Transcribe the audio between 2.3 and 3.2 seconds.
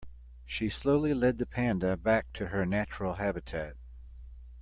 to her natural